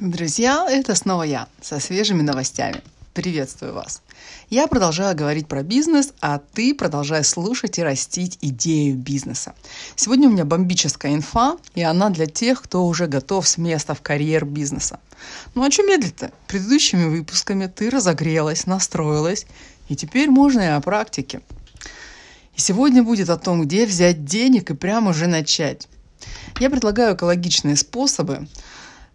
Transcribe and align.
Друзья, 0.00 0.64
это 0.70 0.94
снова 0.94 1.24
я 1.24 1.48
со 1.60 1.80
свежими 1.80 2.22
новостями. 2.22 2.82
Приветствую 3.14 3.74
вас. 3.74 4.00
Я 4.48 4.68
продолжаю 4.68 5.16
говорить 5.16 5.48
про 5.48 5.64
бизнес, 5.64 6.12
а 6.20 6.38
ты 6.38 6.72
продолжай 6.72 7.24
слушать 7.24 7.80
и 7.80 7.82
растить 7.82 8.38
идею 8.40 8.94
бизнеса. 8.94 9.56
Сегодня 9.96 10.28
у 10.28 10.30
меня 10.30 10.44
бомбическая 10.44 11.12
инфа, 11.14 11.56
и 11.74 11.82
она 11.82 12.10
для 12.10 12.26
тех, 12.26 12.62
кто 12.62 12.86
уже 12.86 13.08
готов 13.08 13.48
с 13.48 13.58
места 13.58 13.94
в 13.94 14.00
карьер 14.00 14.44
бизнеса. 14.44 15.00
Ну 15.56 15.64
а 15.64 15.70
что 15.72 15.82
медлить-то? 15.82 16.30
Предыдущими 16.46 17.06
выпусками 17.08 17.66
ты 17.66 17.90
разогрелась, 17.90 18.66
настроилась, 18.66 19.46
и 19.88 19.96
теперь 19.96 20.30
можно 20.30 20.60
и 20.60 20.66
о 20.66 20.80
практике. 20.80 21.40
И 22.54 22.60
сегодня 22.60 23.02
будет 23.02 23.30
о 23.30 23.36
том, 23.36 23.62
где 23.62 23.84
взять 23.84 24.24
денег 24.24 24.70
и 24.70 24.74
прямо 24.74 25.10
уже 25.10 25.26
начать. 25.26 25.88
Я 26.60 26.70
предлагаю 26.70 27.16
экологичные 27.16 27.74
способы, 27.74 28.46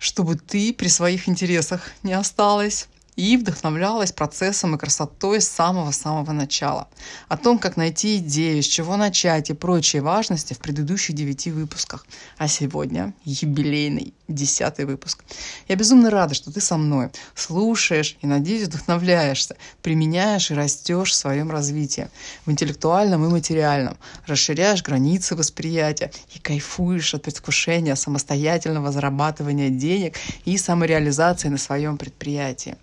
чтобы 0.03 0.35
ты 0.35 0.73
при 0.73 0.89
своих 0.89 1.29
интересах 1.29 1.91
не 2.03 2.11
осталась 2.11 2.87
и 3.15 3.37
вдохновлялась 3.37 4.11
процессом 4.11 4.75
и 4.75 4.77
красотой 4.77 5.41
с 5.41 5.47
самого-самого 5.47 6.31
начала. 6.31 6.87
О 7.27 7.37
том, 7.37 7.59
как 7.59 7.77
найти 7.77 8.17
идею, 8.17 8.63
с 8.63 8.65
чего 8.65 8.97
начать 8.97 9.49
и 9.49 9.53
прочие 9.53 10.01
важности 10.01 10.53
в 10.53 10.59
предыдущих 10.59 11.15
девяти 11.15 11.51
выпусках. 11.51 12.05
А 12.37 12.47
сегодня 12.47 13.13
юбилейный 13.23 14.13
десятый 14.27 14.85
выпуск. 14.85 15.23
Я 15.67 15.75
безумно 15.75 16.09
рада, 16.09 16.33
что 16.33 16.51
ты 16.51 16.61
со 16.61 16.77
мной 16.77 17.09
слушаешь 17.35 18.17
и, 18.21 18.27
надеюсь, 18.27 18.67
вдохновляешься, 18.67 19.55
применяешь 19.81 20.49
и 20.49 20.55
растешь 20.55 21.11
в 21.11 21.15
своем 21.15 21.51
развитии, 21.51 22.09
в 22.45 22.51
интеллектуальном 22.51 23.25
и 23.25 23.29
материальном, 23.29 23.97
расширяешь 24.25 24.81
границы 24.81 25.35
восприятия 25.35 26.11
и 26.33 26.39
кайфуешь 26.39 27.13
от 27.13 27.23
предвкушения 27.23 27.95
самостоятельного 27.95 28.91
зарабатывания 28.91 29.69
денег 29.69 30.15
и 30.45 30.57
самореализации 30.57 31.49
на 31.49 31.57
своем 31.57 31.97
предприятии 31.97 32.77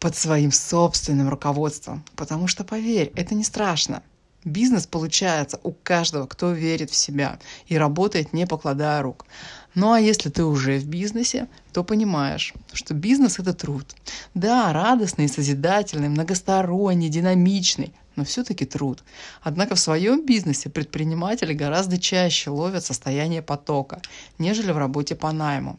под 0.00 0.16
своим 0.16 0.50
собственным 0.50 1.28
руководством. 1.28 2.02
Потому 2.16 2.48
что, 2.48 2.64
поверь, 2.64 3.12
это 3.14 3.34
не 3.34 3.44
страшно. 3.44 4.02
Бизнес 4.44 4.86
получается 4.86 5.60
у 5.62 5.72
каждого, 5.72 6.26
кто 6.26 6.52
верит 6.52 6.90
в 6.90 6.96
себя 6.96 7.38
и 7.66 7.76
работает 7.76 8.32
не 8.32 8.46
покладая 8.46 9.02
рук. 9.02 9.26
Ну 9.74 9.92
а 9.92 10.00
если 10.00 10.30
ты 10.30 10.44
уже 10.44 10.78
в 10.78 10.86
бизнесе, 10.86 11.46
то 11.74 11.84
понимаешь, 11.84 12.54
что 12.72 12.94
бизнес– 12.94 13.38
это 13.38 13.52
труд. 13.52 13.94
Да, 14.32 14.72
радостный, 14.72 15.28
созидательный, 15.28 16.08
многосторонний, 16.08 17.10
динамичный, 17.10 17.92
но 18.16 18.24
все-таки 18.24 18.64
труд. 18.64 19.04
Однако 19.42 19.74
в 19.74 19.80
своем 19.80 20.24
бизнесе 20.24 20.70
предприниматели 20.70 21.52
гораздо 21.52 21.98
чаще 21.98 22.48
ловят 22.48 22.84
состояние 22.84 23.42
потока, 23.42 24.00
нежели 24.38 24.72
в 24.72 24.78
работе 24.78 25.14
по 25.14 25.30
найму. 25.32 25.78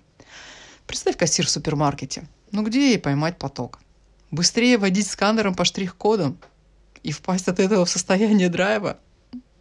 Представь 0.86 1.18
кассир 1.18 1.48
в 1.48 1.50
супермаркете. 1.50 2.28
Ну 2.52 2.64
где 2.64 2.90
ей 2.90 3.00
поймать 3.00 3.40
поток? 3.40 3.80
Быстрее 4.32 4.78
водить 4.78 5.08
сканером 5.08 5.56
по 5.56 5.66
штрих-кодам 5.66 6.38
и 7.04 7.12
впасть 7.12 7.50
от 7.50 7.60
этого 7.60 7.86
в 7.86 7.90
состояние 7.90 8.50
драйва? 8.50 8.98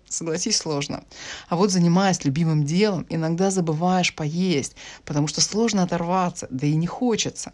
Согласись, 0.08 0.56
сложно. 0.56 1.04
А 1.48 1.56
вот 1.56 1.70
занимаясь 1.70 2.24
любимым 2.24 2.64
делом, 2.64 3.06
иногда 3.08 3.50
забываешь 3.50 4.14
поесть, 4.14 4.74
потому 5.04 5.28
что 5.28 5.40
сложно 5.40 5.82
оторваться, 5.82 6.48
да 6.50 6.66
и 6.66 6.74
не 6.74 6.86
хочется. 6.86 7.52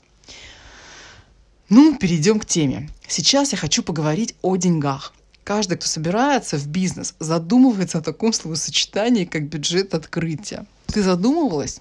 Ну, 1.68 1.96
перейдем 1.96 2.38
к 2.38 2.46
теме. 2.46 2.88
Сейчас 3.08 3.52
я 3.52 3.58
хочу 3.58 3.82
поговорить 3.82 4.36
о 4.42 4.56
деньгах. 4.56 5.12
Каждый, 5.42 5.76
кто 5.76 5.86
собирается 5.86 6.56
в 6.56 6.66
бизнес, 6.66 7.14
задумывается 7.18 7.98
о 7.98 8.02
таком 8.02 8.32
словосочетании, 8.32 9.24
как 9.24 9.48
бюджет 9.48 9.94
открытия. 9.94 10.66
Ты 10.86 11.02
задумывалась? 11.02 11.80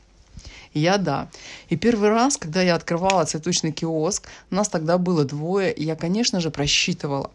Я 0.76 0.98
да. 0.98 1.30
И 1.70 1.78
первый 1.78 2.10
раз, 2.10 2.36
когда 2.36 2.62
я 2.62 2.76
открывала 2.76 3.24
цветочный 3.24 3.72
киоск, 3.72 4.28
нас 4.50 4.68
тогда 4.68 4.98
было 4.98 5.24
двое, 5.24 5.72
и 5.72 5.86
я, 5.86 5.96
конечно 5.96 6.42
же, 6.42 6.52
просчитывала. 6.52 7.32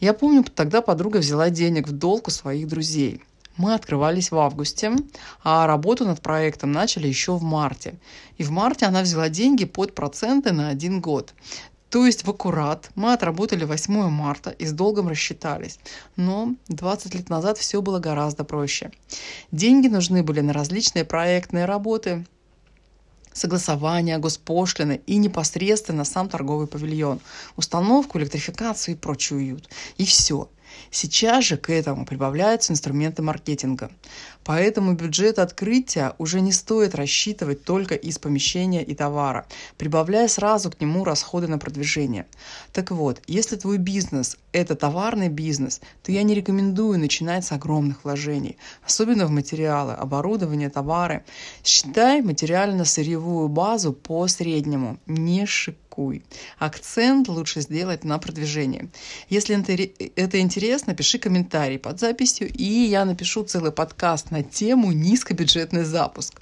Я 0.00 0.12
помню, 0.12 0.44
тогда 0.44 0.82
подруга 0.82 1.16
взяла 1.16 1.48
денег 1.48 1.88
в 1.88 1.92
долг 1.92 2.28
у 2.28 2.30
своих 2.30 2.68
друзей. 2.68 3.22
Мы 3.56 3.72
открывались 3.72 4.30
в 4.30 4.38
августе, 4.38 4.92
а 5.42 5.66
работу 5.66 6.04
над 6.04 6.20
проектом 6.20 6.72
начали 6.72 7.08
еще 7.08 7.36
в 7.36 7.42
марте. 7.42 7.94
И 8.36 8.44
в 8.44 8.50
марте 8.50 8.84
она 8.84 9.00
взяла 9.00 9.30
деньги 9.30 9.64
под 9.64 9.94
проценты 9.94 10.52
на 10.52 10.68
один 10.68 11.00
год. 11.00 11.32
То 11.88 12.04
есть 12.04 12.26
в 12.26 12.30
аккурат 12.30 12.90
мы 12.94 13.14
отработали 13.14 13.64
8 13.64 14.08
марта 14.08 14.50
и 14.50 14.66
с 14.66 14.72
долгом 14.72 15.08
рассчитались. 15.08 15.78
Но 16.16 16.54
20 16.68 17.14
лет 17.14 17.30
назад 17.30 17.56
все 17.56 17.80
было 17.80 17.98
гораздо 17.98 18.44
проще. 18.44 18.90
Деньги 19.52 19.88
нужны 19.88 20.22
были 20.22 20.40
на 20.40 20.52
различные 20.52 21.04
проектные 21.04 21.64
работы, 21.64 22.26
согласования, 23.32 24.18
госпошлины 24.18 25.00
и 25.06 25.16
непосредственно 25.16 26.04
сам 26.04 26.28
торговый 26.28 26.66
павильон, 26.66 27.20
установку, 27.56 28.18
электрификацию 28.18 28.94
и 28.94 28.98
прочий 28.98 29.34
уют. 29.34 29.68
И 29.96 30.04
все– 30.04 30.48
Сейчас 30.90 31.44
же 31.44 31.56
к 31.56 31.70
этому 31.70 32.04
прибавляются 32.06 32.72
инструменты 32.72 33.22
маркетинга. 33.22 33.90
Поэтому 34.44 34.94
бюджет 34.94 35.38
открытия 35.38 36.14
уже 36.18 36.40
не 36.40 36.52
стоит 36.52 36.94
рассчитывать 36.94 37.64
только 37.64 37.94
из 37.94 38.18
помещения 38.18 38.82
и 38.82 38.94
товара, 38.94 39.46
прибавляя 39.78 40.28
сразу 40.28 40.70
к 40.70 40.80
нему 40.80 41.04
расходы 41.04 41.46
на 41.46 41.58
продвижение. 41.58 42.26
Так 42.72 42.90
вот, 42.90 43.22
если 43.26 43.56
твой 43.56 43.78
бизнес– 43.78 44.36
это 44.52 44.74
товарный 44.74 45.28
бизнес, 45.28 45.80
то 46.02 46.12
я 46.12 46.22
не 46.22 46.34
рекомендую 46.34 46.98
начинать 46.98 47.44
с 47.44 47.52
огромных 47.52 48.04
вложений, 48.04 48.56
особенно 48.84 49.26
в 49.26 49.30
материалы, 49.30 49.92
оборудование, 49.92 50.70
товары. 50.70 51.24
Считай 51.64 52.20
материально-сырьевую 52.22 53.48
базу 53.48 53.92
по 53.92 54.26
среднему, 54.26 54.98
не 55.06 55.46
шик 55.46 55.76
критикуй. 55.92 56.24
Акцент 56.58 57.28
лучше 57.28 57.60
сделать 57.60 58.04
на 58.04 58.18
продвижение. 58.18 58.88
Если 59.28 59.54
это 60.16 60.40
интересно, 60.40 60.94
пиши 60.94 61.18
комментарий 61.18 61.78
под 61.78 62.00
записью, 62.00 62.48
и 62.48 62.64
я 62.64 63.04
напишу 63.04 63.44
целый 63.44 63.72
подкаст 63.72 64.30
на 64.30 64.42
тему 64.42 64.92
«Низкобюджетный 64.92 65.84
запуск». 65.84 66.40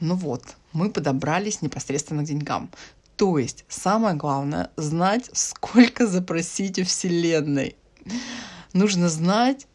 Ну 0.00 0.14
вот, 0.14 0.42
мы 0.72 0.90
подобрались 0.90 1.62
непосредственно 1.62 2.22
к 2.22 2.26
деньгам. 2.26 2.70
То 3.16 3.38
есть, 3.38 3.64
самое 3.68 4.16
главное, 4.16 4.70
знать, 4.76 5.30
сколько 5.32 6.06
запросить 6.06 6.78
у 6.78 6.84
Вселенной. 6.84 7.76
Нужно 8.72 9.08
знать, 9.08 9.66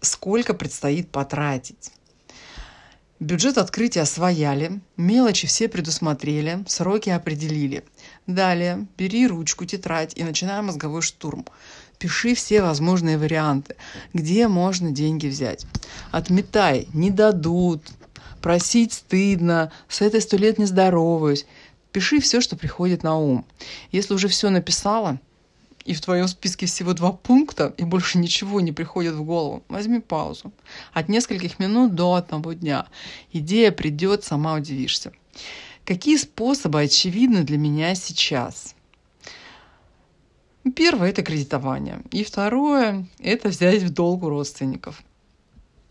сколько 0.00 0.54
предстоит 0.54 1.10
потратить. 1.10 1.92
Бюджет 3.22 3.56
открытия 3.56 4.00
освояли, 4.00 4.80
мелочи 4.96 5.46
все 5.46 5.68
предусмотрели, 5.68 6.64
сроки 6.66 7.08
определили. 7.08 7.84
Далее 8.26 8.88
бери 8.98 9.28
ручку, 9.28 9.64
тетрадь 9.64 10.12
и 10.16 10.24
начинай 10.24 10.60
мозговой 10.60 11.02
штурм. 11.02 11.46
Пиши 12.00 12.34
все 12.34 12.62
возможные 12.62 13.18
варианты, 13.18 13.76
где 14.12 14.48
можно 14.48 14.90
деньги 14.90 15.28
взять. 15.28 15.66
Отметай, 16.10 16.88
не 16.94 17.10
дадут, 17.10 17.84
просить 18.40 18.92
стыдно, 18.92 19.70
с 19.86 20.00
этой 20.00 20.20
сто 20.20 20.36
лет 20.36 20.58
не 20.58 20.64
здороваюсь. 20.64 21.46
Пиши 21.92 22.18
все, 22.18 22.40
что 22.40 22.56
приходит 22.56 23.04
на 23.04 23.16
ум. 23.16 23.46
Если 23.92 24.14
уже 24.14 24.26
все 24.26 24.50
написала, 24.50 25.20
и 25.84 25.94
в 25.94 26.00
твоем 26.00 26.28
списке 26.28 26.66
всего 26.66 26.92
два 26.92 27.12
пункта, 27.12 27.74
и 27.76 27.84
больше 27.84 28.18
ничего 28.18 28.60
не 28.60 28.72
приходит 28.72 29.14
в 29.14 29.24
голову, 29.24 29.62
возьми 29.68 30.00
паузу. 30.00 30.52
От 30.92 31.08
нескольких 31.08 31.58
минут 31.58 31.94
до 31.94 32.14
одного 32.14 32.52
дня. 32.52 32.86
Идея 33.32 33.72
придет, 33.72 34.24
сама 34.24 34.54
удивишься. 34.54 35.12
Какие 35.84 36.16
способы 36.16 36.82
очевидны 36.82 37.42
для 37.42 37.58
меня 37.58 37.94
сейчас? 37.94 38.74
Первое– 40.76 41.08
это 41.10 41.22
кредитование. 41.22 42.02
И 42.12 42.22
второе– 42.22 43.06
это 43.18 43.48
взять 43.48 43.82
в 43.82 43.90
долг 43.92 44.22
у 44.22 44.28
родственников. 44.28 45.02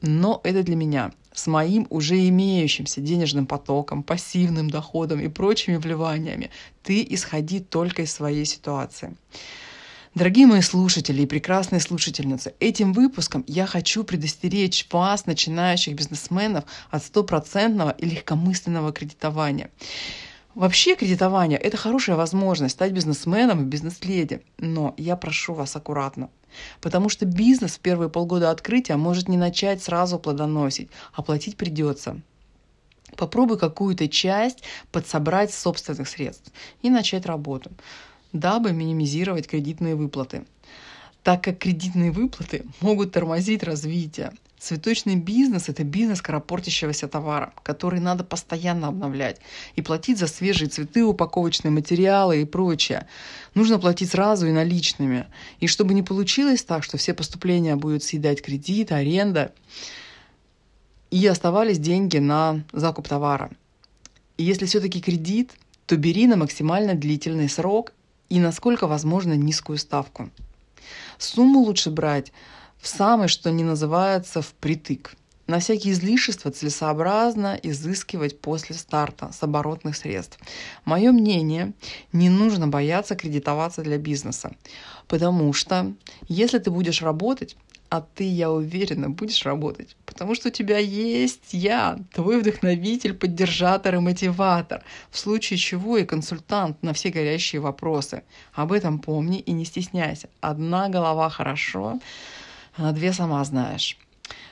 Но 0.02 0.40
это 0.44 0.63
для 0.63 0.75
меня. 0.75 1.12
С 1.34 1.47
моим 1.47 1.88
уже 1.90 2.28
имеющимся 2.28 3.02
денежным 3.02 3.46
потоком, 3.46 4.03
пассивным 4.03 4.69
доходом 4.69 5.19
и 5.19 5.28
прочими 5.28 5.76
вливаниями 5.76 6.52
ты 6.84 7.05
исходи 7.09 7.59
только 7.59 8.03
из 8.03 8.11
своей 8.11 8.46
ситуации. 8.46 9.16
Дорогие 10.13 10.46
мои 10.46 10.59
слушатели 10.59 11.22
и 11.22 11.25
прекрасные 11.25 11.79
слушательницы, 11.79 12.53
этим 12.59 12.91
выпуском 12.91 13.46
я 13.47 13.66
хочу 13.66 14.03
предостеречь 14.03 14.85
вас, 14.91 15.25
начинающих 15.25 15.96
бизнесменов, 15.96 16.66
от 16.90 17.02
стопроцентного 17.02 17.91
и 17.91 18.05
легкомысленного 18.05 18.91
кредитования. 18.91 19.69
Вообще 20.53 20.97
кредитование– 20.97 21.58
это 21.59 21.78
хорошая 21.78 22.17
возможность 22.17 22.73
стать 22.73 22.91
бизнесменом 22.91 23.61
и 23.61 23.66
бизнес-леди, 23.66 24.41
но 24.58 24.93
я 24.97 25.16
прошу 25.16 25.53
вас 25.53 25.78
аккуратно. 25.78 26.29
Потому 26.81 27.08
что 27.08 27.25
бизнес 27.25 27.75
в 27.75 27.79
первые 27.79 28.09
полгода 28.09 28.52
открытия 28.52 28.97
может 28.97 29.29
не 29.29 29.37
начать 29.37 29.81
сразу 29.81 30.19
плодоносить, 30.19 30.90
а 31.13 31.22
платить 31.22 31.55
придется. 31.55 32.19
Попробуй 33.16 33.58
какую-то 33.58 34.09
часть 34.09 34.61
подсобрать 34.91 35.53
собственных 35.53 36.09
средств 36.09 36.52
и 36.81 36.90
начать 36.90 37.25
работу 37.25 37.72
дабы 38.34 38.72
минимизировать 38.72 39.48
кредитные 39.48 39.96
выплаты, 39.96 40.46
так 41.24 41.44
как 41.44 41.60
кредитные 41.60 42.12
выплаты 42.12 42.66
могут 42.80 43.12
тормозить 43.12 43.64
развитие. 43.64 44.32
Цветочный 44.62 45.16
бизнес– 45.16 45.70
это 45.70 45.84
бизнес 45.84 46.20
скоропортящегося 46.20 47.08
товара, 47.08 47.52
который 47.64 48.00
надо 48.00 48.24
постоянно 48.24 48.90
обновлять 48.90 49.40
и 49.76 49.82
платить 49.82 50.20
за 50.20 50.28
свежие 50.28 50.70
цветы, 50.70 51.04
упаковочные 51.04 51.72
материалы 51.72 52.42
и 52.42 52.46
прочее. 52.46 53.08
Нужно 53.56 53.80
платить 53.80 54.12
сразу 54.12 54.46
и 54.46 54.52
наличными. 54.52 55.26
И 55.60 55.66
чтобы 55.66 55.96
не 55.96 56.04
получилось 56.04 56.64
так, 56.64 56.84
что 56.84 56.98
все 56.98 57.16
поступления 57.16 57.76
будут 57.76 58.04
съедать 58.04 58.44
кредит, 58.44 58.92
аренда, 58.92 59.52
и 61.10 61.26
оставались 61.26 61.80
деньги 61.80 62.20
на 62.20 62.64
закуп 62.72 63.08
товара. 63.08 63.50
И 64.38 64.44
если 64.44 64.68
все-таки 64.68 65.02
кредит, 65.02 65.54
то 65.88 65.98
бери 65.98 66.28
на 66.28 66.38
максимально 66.38 66.94
длительный 66.94 67.50
срок 67.50 67.94
и 68.32 68.40
насколько 68.40 68.88
возможно 68.88 69.34
низкую 69.34 69.78
ставку. 69.78 70.30
Сумму 71.18 71.60
лучше 71.60 71.92
брать 71.92 72.32
в 72.80 72.88
самый, 72.88 73.28
что 73.28 73.52
не 73.52 73.64
называется, 73.66 74.42
впритык. 74.42 75.16
На 75.48 75.60
всякие 75.60 75.92
излишества 75.92 76.50
целесообразно 76.50 77.60
изыскивать 77.62 78.40
после 78.40 78.78
старта 78.78 79.34
с 79.34 79.44
оборотных 79.44 79.98
средств. 79.98 80.40
Мое 80.86 81.12
мнение, 81.12 81.74
не 82.14 82.30
нужно 82.30 82.70
бояться 82.70 83.16
кредитоваться 83.16 83.82
для 83.82 83.98
бизнеса, 83.98 84.56
потому 85.10 85.52
что 85.52 85.94
если 86.30 86.60
ты 86.60 86.72
будешь 86.72 87.02
работать, 87.02 87.58
а 87.91 87.99
ты, 87.99 88.23
я 88.23 88.49
уверена, 88.49 89.09
будешь 89.09 89.46
работать, 89.46 89.97
потому 90.05 90.34
что 90.34 90.47
у 90.47 90.52
тебя 90.52 90.78
есть 90.78 91.52
я, 91.52 91.99
твой 92.14 92.40
вдохновитель, 92.40 93.14
поддержатор 93.14 93.96
и 93.96 93.99
мотиватор, 93.99 94.82
в 95.09 95.20
случае 95.20 95.58
чего 95.58 95.97
и 95.97 96.05
консультант 96.05 96.82
на 96.84 96.93
все 96.93 97.09
горящие 97.09 97.59
вопросы. 97.59 98.23
Об 98.53 98.72
этом 98.72 98.99
помни 98.99 99.40
и 99.40 99.52
не 99.52 99.66
стесняйся. 99.66 100.29
Одна 100.40 100.88
голова 100.88 101.29
хорошо, 101.29 101.99
а 102.78 102.93
две 102.93 103.11
сама 103.11 103.43
знаешь. 103.43 103.97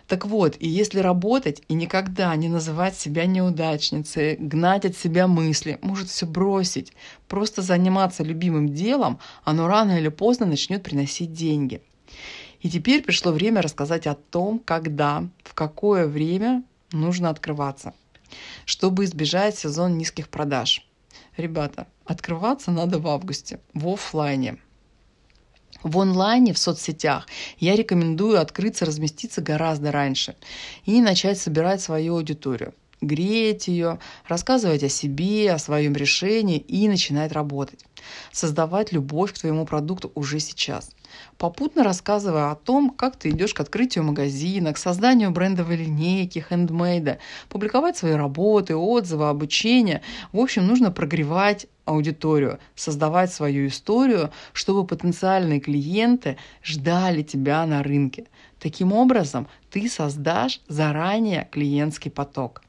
Так 0.10 0.26
вот, 0.26 0.58
и 0.60 0.68
если 0.68 1.00
работать 1.00 1.62
и 1.70 1.76
никогда 1.76 2.36
не 2.36 2.50
называть 2.50 2.98
себя 2.98 3.26
неудачницей, 3.26 4.36
гнать 4.36 4.84
от 4.84 4.98
себя 4.98 5.28
мысли, 5.28 5.80
может 5.82 6.10
все 6.10 6.26
бросить, 6.26 6.92
просто 7.30 7.62
заниматься 7.62 8.22
любимым 8.22 8.68
делом, 8.68 9.18
оно 9.46 9.70
рано 9.70 9.98
или 9.98 10.10
поздно 10.10 10.46
начнет 10.46 10.84
приносить 10.84 11.32
деньги. 11.32 11.82
И 12.62 12.70
теперь 12.70 13.04
пришло 13.04 13.32
время 13.32 13.62
рассказать 13.62 14.08
о 14.08 14.16
том, 14.16 14.60
когда, 14.60 15.28
в 15.44 15.54
какое 15.54 16.08
время 16.08 16.64
нужно 16.92 17.30
открываться, 17.30 17.94
чтобы 18.66 19.06
избежать 19.06 19.58
сезон 19.58 19.98
низких 19.98 20.30
продаж. 20.30 20.86
Ребята, 21.38 21.88
открываться 22.06 22.72
надо 22.72 23.00
в 23.00 23.08
августе, 23.08 23.60
в 23.74 23.88
офлайне– 23.88 24.58
в 25.84 25.98
онлайне, 25.98 26.54
в 26.54 26.58
соцсетях 26.58 27.28
я 27.58 27.76
рекомендую 27.76 28.42
открыться, 28.42 28.86
разместиться 28.86 29.42
гораздо 29.42 29.92
раньше 29.92 30.36
и 30.86 31.00
начать 31.02 31.40
собирать 31.40 31.82
свою 31.82 32.16
аудиторию 32.16 32.74
греть 33.02 33.68
ее, 33.68 34.00
рассказывать 34.28 34.84
о 34.84 34.90
себе, 34.90 35.52
о 35.52 35.60
своем 35.60 35.94
решении 35.96 36.58
и 36.58 36.88
начинать 36.88 37.32
работать. 37.32 37.86
Создавать 38.32 38.92
любовь 38.92 39.34
к 39.34 39.40
твоему 39.40 39.66
продукту 39.66 40.12
уже 40.16 40.40
сейчас 40.40 40.92
попутно 41.38 41.84
рассказывая 41.84 42.52
о 42.52 42.56
том, 42.56 42.90
как 42.90 43.16
ты 43.16 43.30
идешь 43.30 43.54
к 43.54 43.60
открытию 43.60 44.04
магазина, 44.04 44.74
к 44.74 44.78
созданию 44.78 45.32
брендовой 45.32 45.78
линейки, 45.78 46.40
хендмейда, 46.48 47.20
публиковать 47.50 47.98
свои 47.98 48.14
работы, 48.14 48.76
отзывы, 48.76 49.30
обучение. 49.30 50.02
В 50.32 50.40
общем, 50.40 50.68
нужно 50.68 50.92
прогревать 50.92 51.68
аудиторию, 51.86 52.60
создавать 52.76 53.34
свою 53.34 53.68
историю, 53.68 54.32
чтобы 54.54 54.86
потенциальные 54.86 55.60
клиенты 55.60 56.38
ждали 56.64 57.24
тебя 57.24 57.66
на 57.66 57.82
рынке. 57.82 58.28
Таким 58.60 58.94
образом, 58.94 59.48
ты 59.70 59.90
создашь 59.90 60.62
заранее 60.68 61.48
клиентский 61.52 62.12
поток. 62.12 62.62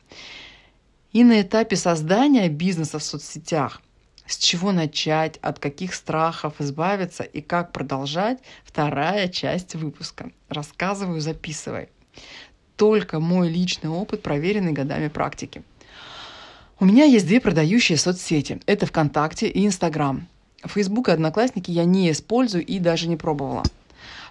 И 1.13 1.25
на 1.25 1.41
этапе 1.41 1.77
создания 1.77 2.49
бизнеса 2.49 2.99
в 2.99 3.03
соцсетях– 3.03 3.83
с 4.31 4.39
чего 4.39 4.71
начать, 4.71 5.39
от 5.43 5.59
каких 5.59 5.93
страхов 5.93 6.55
избавиться 6.61 7.25
и 7.25 7.41
как 7.41 7.73
продолжать, 7.73 8.39
вторая 8.65 9.27
часть 9.29 9.75
выпуска. 9.75 10.31
Рассказываю, 10.49 11.21
записывай. 11.21 11.89
Только 12.77 13.19
мой 13.19 13.49
личный 13.49 13.91
опыт, 13.91 14.23
проверенный 14.23 14.73
годами 14.73 15.09
практики. 15.09 15.63
У 16.79 16.85
меня 16.85 17.05
есть 17.05 17.27
две 17.27 17.41
продающие 17.41 17.99
соцсети. 17.99 18.61
Это 18.67 18.87
ВКонтакте 18.87 19.49
и 19.49 19.67
Инстаграм. 19.67 20.29
Фейсбук 20.65 21.09
и 21.09 21.13
Одноклассники 21.13 21.71
я 21.73 21.85
не 21.85 22.11
использую 22.11 22.65
и 22.65 22.79
даже 22.79 23.09
не 23.09 23.17
пробовала. 23.17 23.65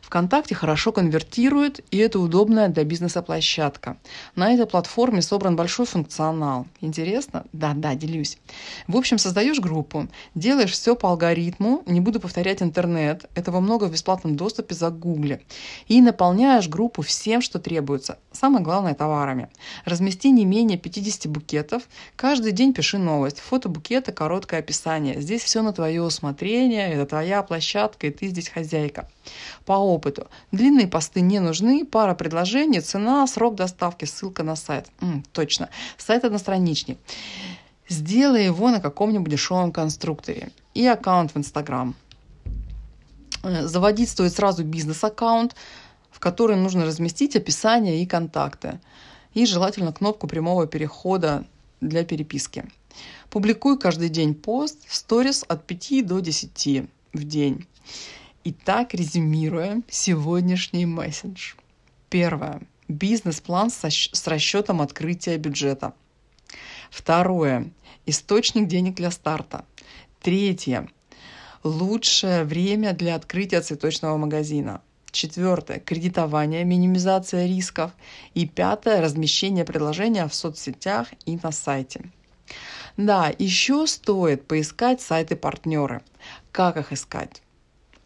ВКонтакте 0.02 0.56
хорошо 0.56 0.92
конвертирует, 0.92 1.82
и 1.92 1.98
это 1.98 2.20
удобная 2.20 2.70
для 2.70 2.84
бизнеса 2.84 3.22
площадка. 3.22 3.98
На 4.36 4.54
этой 4.54 4.66
платформе 4.66 5.22
собран 5.22 5.56
большой 5.56 5.86
функционал. 5.86 6.66
Интересно? 6.82 7.46
Да, 7.54 7.74
да, 7.76 7.96
делюсь. 7.96 8.38
В 8.88 8.98
общем, 8.98 9.18
создаешь 9.18 9.60
группу, 9.60 10.08
делаешь 10.36 10.72
все 10.72 10.96
по 10.96 11.10
алгоритму, 11.10 11.84
не 11.86 12.02
буду 12.02 12.20
повторять 12.20 12.62
интернет, 12.62 13.26
этого 13.36 13.60
много 13.60 13.86
в 13.86 13.92
бесплатном 13.92 14.36
доступе 14.36 14.76
за 14.76 14.90
Гугле, 14.90 15.42
и 15.88 16.02
наполняешь 16.02 16.68
группу 16.68 17.02
всем, 17.02 17.42
что 17.42 17.60
требуется. 17.60 18.18
Самое 18.32 18.64
главное– 18.64 18.94
товарами. 18.96 19.50
Размести 19.86 20.32
не 20.32 20.46
менее 20.46 20.78
50 20.78 21.32
букетов, 21.32 21.84
каждый 22.16 22.52
день 22.52 22.74
пиши 22.74 22.98
новость, 22.98 23.40
фото 23.40 23.70
букета, 23.70 24.12
короткое 24.12 24.60
описание. 24.60 25.22
Здесь 25.22 25.44
все 25.44 25.62
на 25.62 25.74
твое 25.74 26.02
усмотрение, 26.02 26.94
это 26.94 27.06
твоя 27.06 27.44
площадка, 27.44 28.08
и 28.08 28.12
ты 28.12 28.28
здесь 28.28 28.50
хозяйка. 28.50 29.10
По 29.66 29.74
опыту. 29.94 30.28
Длинные 30.52 30.88
посты 30.88 31.22
не 31.22 31.40
нужны, 31.40 31.86
пара 31.86 32.16
предложений, 32.16 32.82
цена, 32.82 33.28
срок 33.28 33.56
доставки, 33.56 34.06
ссылка 34.06 34.44
на 34.44 34.56
сайт. 34.56 34.88
М, 35.02 35.24
точно. 35.32 35.70
Сайт 35.98 36.26
одностраничник. 36.26 36.98
Сделай 37.88 38.46
его 38.46 38.70
на 38.70 38.80
каком-нибудь 38.80 39.32
дешевом 39.32 39.72
конструкторе. 39.72 40.52
И 40.74 40.86
аккаунт 40.86 41.34
в 41.34 41.38
Инстаграм. 41.38 41.96
Э, 43.44 43.68
заводить 43.68 44.10
стоит 44.10 44.34
сразу 44.34 44.64
бизнес-аккаунт, 44.64 45.56
в 46.12 46.20
который 46.20 46.56
нужно 46.56 46.86
разместить 46.86 47.36
описание 47.36 48.02
и 48.02 48.06
контакты. 48.06 48.80
И 49.34 49.46
желательно 49.46 49.94
кнопку 49.94 50.28
прямого 50.28 50.68
перехода 50.68 51.46
для 51.82 52.04
переписки. 52.04 52.66
Публикуй 53.30 53.78
каждый 53.78 54.10
день 54.10 54.34
пост, 54.34 54.80
сторис 54.88 55.46
от 55.48 55.66
5 55.66 56.06
до 56.06 56.20
10 56.20 56.90
в 57.14 57.24
день. 57.24 57.68
Итак, 58.46 58.94
резюмируя 58.94 59.82
сегодняшний 59.90 60.86
месседж. 60.86 61.56
Первое. 62.10 62.62
Бизнес-план 62.88 63.70
с 63.70 64.28
расчетом 64.28 64.82
открытия 64.82 65.38
бюджета. 65.38 65.94
Второе. 66.90 67.70
Источник 68.06 68.68
денег 68.68 68.96
для 68.96 69.12
старта. 69.12 69.66
Третье. 70.22 70.88
Лучшее 71.64 72.46
время 72.46 72.94
для 72.94 73.16
открытия 73.16 73.60
цветочного 73.60 74.16
магазина. 74.16 74.82
Четвертое. 75.12 75.80
Кредитование, 75.82 76.64
минимизация 76.64 77.46
рисков. 77.46 77.92
И 78.36 78.48
пятое. 78.48 79.02
Размещение 79.02 79.66
предложения 79.66 80.26
в 80.26 80.34
соцсетях 80.34 81.10
и 81.26 81.38
на 81.44 81.52
сайте. 81.52 82.10
Да, 82.96 83.34
еще 83.38 83.86
стоит 83.86 84.48
поискать 84.48 85.02
сайты-партнеры. 85.02 86.02
Как 86.54 86.78
их 86.78 86.94
искать? 86.94 87.42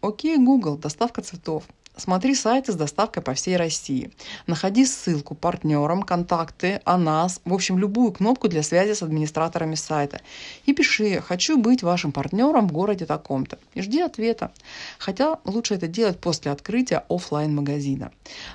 Окей, 0.03 0.37
Google, 0.37 0.75
доставка 0.75 1.21
цветов. 1.21 1.63
Смотри 1.95 2.35
сайты 2.35 2.73
с 2.73 2.75
доставкой 2.75 3.23
по 3.23 3.33
всей 3.35 3.55
России. 3.55 4.11
Находи 4.47 4.85
ссылку 4.85 5.33
партнерам, 5.33 6.03
контакты, 6.03 6.81
о 6.83 6.97
нас, 6.97 7.39
в 7.45 7.53
общем, 7.53 7.79
любую 7.79 8.11
кнопку 8.11 8.49
для 8.49 8.63
связи 8.63 8.95
с 8.95 9.01
администраторами 9.01 9.75
сайта. 9.75 10.19
И 10.65 10.73
пиши 10.73 11.21
«Хочу 11.21 11.57
быть 11.57 11.83
вашим 11.83 12.11
партнером 12.11 12.67
в 12.67 12.73
городе 12.73 13.05
таком-то». 13.05 13.57
И 13.75 13.81
жди 13.81 14.01
ответа. 14.01 14.51
Хотя 14.97 15.39
лучше 15.45 15.75
это 15.75 15.87
делать 15.87 16.19
после 16.19 16.51
открытия 16.51 17.05
офлайн 17.07 17.55
магазина 17.55 18.11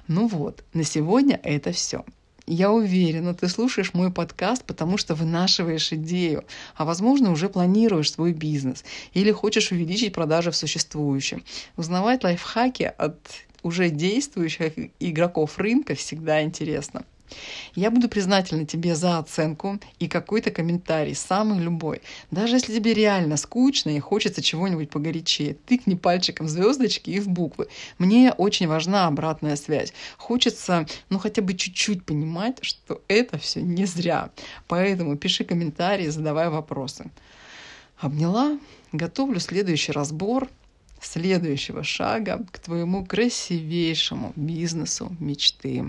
Ну 0.06 0.26
вот, 0.26 0.62
на 0.74 0.84
сегодня 0.84 1.40
это 1.42 1.72
все. 1.72 2.04
Я 2.50 2.72
уверена, 2.72 3.34
ты 3.34 3.46
слушаешь 3.46 3.92
мой 3.92 4.10
подкаст, 4.10 4.64
потому 4.64 4.96
что 4.96 5.14
вынашиваешь 5.14 5.92
идею, 5.92 6.44
а 6.76 6.86
возможно 6.86 7.30
уже 7.30 7.50
планируешь 7.50 8.10
свой 8.10 8.32
бизнес 8.32 8.84
или 9.12 9.30
хочешь 9.32 9.70
увеличить 9.70 10.14
продажи 10.14 10.50
в 10.50 10.56
существующем. 10.56 11.44
Узнавать 11.76 12.24
лайфхаки 12.24 12.90
от 12.96 13.18
уже 13.62 13.90
действующих 13.90 14.72
игроков 14.98 15.58
рынка 15.58 15.94
всегда 15.94 16.42
интересно. 16.42 17.04
Я 17.74 17.90
буду 17.90 18.08
признательна 18.08 18.66
тебе 18.66 18.94
за 18.94 19.18
оценку 19.18 19.78
и 19.98 20.08
какой-то 20.08 20.50
комментарий, 20.50 21.14
самый 21.14 21.58
любой. 21.60 22.02
Даже 22.30 22.56
если 22.56 22.74
тебе 22.74 22.94
реально 22.94 23.36
скучно 23.36 23.90
и 23.90 24.00
хочется 24.00 24.42
чего-нибудь 24.42 24.90
погорячее, 24.90 25.54
тыкни 25.54 25.94
пальчиком 25.94 26.48
звездочки 26.48 27.10
и 27.10 27.20
в 27.20 27.28
буквы. 27.28 27.68
Мне 27.98 28.32
очень 28.32 28.66
важна 28.66 29.06
обратная 29.06 29.56
связь. 29.56 29.92
Хочется, 30.16 30.86
ну, 31.10 31.18
хотя 31.18 31.42
бы 31.42 31.54
чуть-чуть 31.54 32.04
понимать, 32.04 32.58
что 32.62 33.02
это 33.08 33.38
все 33.38 33.60
не 33.60 33.84
зря. 33.84 34.30
Поэтому 34.66 35.16
пиши 35.16 35.44
комментарии, 35.44 36.08
задавай 36.08 36.48
вопросы. 36.48 37.10
Обняла, 37.98 38.58
готовлю 38.92 39.40
следующий 39.40 39.92
разбор 39.92 40.48
следующего 41.00 41.82
шага 41.84 42.44
к 42.50 42.58
твоему 42.58 43.04
красивейшему 43.04 44.32
бизнесу 44.36 45.14
мечты. 45.20 45.88